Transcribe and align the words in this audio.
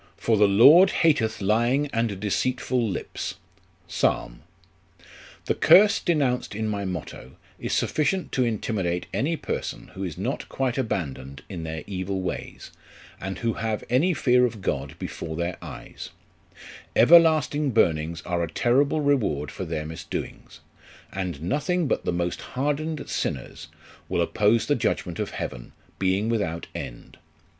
"'For 0.17 0.35
the 0.35 0.47
Lord 0.47 0.89
hateth 1.05 1.41
lying 1.43 1.85
and 1.93 2.19
deceitful 2.19 2.89
lips.' 2.89 3.35
Psalm." 3.87 4.41
The 5.45 5.53
curse 5.53 5.99
denounced 5.99 6.55
in 6.55 6.67
my 6.67 6.85
motto, 6.85 7.33
is 7.59 7.73
sufficient 7.73 8.31
to 8.31 8.43
intimidate 8.43 9.05
any 9.13 9.37
person 9.37 9.89
who 9.89 10.03
is 10.03 10.17
not 10.17 10.49
quite 10.49 10.79
abandoned 10.79 11.43
in 11.49 11.61
their 11.61 11.83
evil 11.85 12.19
ways, 12.23 12.71
and 13.19 13.37
who 13.37 13.53
have 13.53 13.83
any 13.91 14.11
fear 14.15 14.43
of 14.43 14.61
God 14.63 14.97
before 14.97 15.35
their 15.35 15.57
eyes; 15.61 16.09
everlasting 16.95 17.69
burnings 17.69 18.23
are 18.23 18.41
a 18.41 18.49
terrible 18.49 19.01
reward 19.01 19.51
for 19.51 19.65
their 19.65 19.85
misdoings; 19.85 20.61
and 21.13 21.43
nothing 21.43 21.85
but 21.87 22.05
the 22.05 22.11
most 22.11 22.41
hardened 22.57 23.07
sinners 23.07 23.67
will 24.09 24.23
oppose 24.23 24.65
the 24.65 24.73
judgment 24.73 25.19
of 25.19 25.29
heaven, 25.29 25.73
being 25.99 26.27
without 26.27 26.65
end. 26.73 27.19